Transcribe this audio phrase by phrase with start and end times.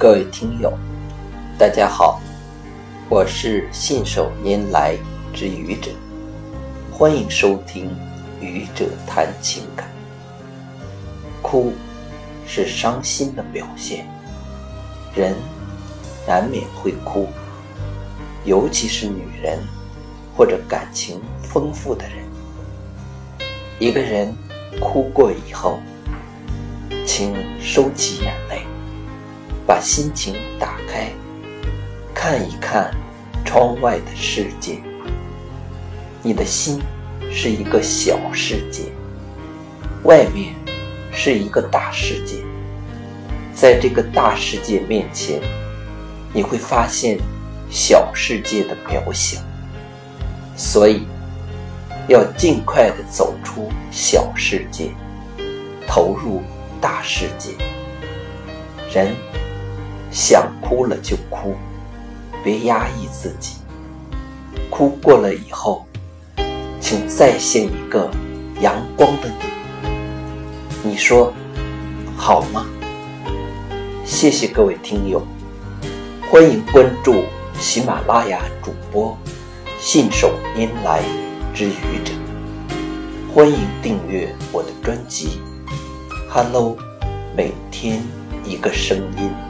[0.00, 0.72] 各位听友，
[1.58, 2.20] 大家好，
[3.08, 4.96] 我是信手拈来
[5.34, 5.90] 之愚者，
[6.92, 7.90] 欢迎收听
[8.40, 9.88] 《愚者谈情感》。
[11.42, 11.72] 哭
[12.46, 14.06] 是伤心的表现，
[15.16, 15.34] 人
[16.28, 17.26] 难免会哭，
[18.44, 19.58] 尤其是女人
[20.36, 22.18] 或者感情丰富的人。
[23.80, 24.32] 一个人
[24.78, 25.80] 哭过以后，
[27.04, 28.62] 请收起眼泪，
[29.68, 31.12] 把心情打开，
[32.14, 32.90] 看一看
[33.44, 34.78] 窗外的世界。
[36.22, 36.80] 你的心
[37.30, 38.84] 是一个小世界，
[40.04, 40.54] 外面
[41.12, 42.36] 是一个大世界。
[43.54, 45.38] 在这个大世界面前，
[46.32, 47.18] 你会发现
[47.68, 49.38] 小世界的渺小。
[50.56, 51.02] 所以，
[52.08, 54.92] 要尽快的走出小世界，
[55.86, 56.42] 投入。
[56.80, 57.54] 大世界，
[58.94, 59.12] 人
[60.10, 61.54] 想哭了就哭，
[62.42, 63.56] 别压抑自己。
[64.70, 65.86] 哭过了以后，
[66.80, 68.10] 请再现一个
[68.60, 70.90] 阳光的你。
[70.90, 71.32] 你说
[72.16, 72.66] 好吗？
[74.04, 75.22] 谢谢各位听友，
[76.30, 77.24] 欢迎关注
[77.58, 79.16] 喜马拉雅主播
[79.78, 81.02] 信手拈来
[81.54, 82.12] 之愚者，
[83.34, 85.40] 欢迎订阅我的专辑。
[86.30, 86.76] Hello，
[87.36, 88.02] 每天
[88.44, 89.47] 一个声音。